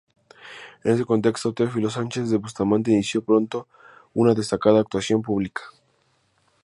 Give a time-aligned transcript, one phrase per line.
[0.83, 3.67] En ese contexto, Teófilo Sánchez de Bustamante inició pronto
[4.15, 5.61] una destacada actuación pública.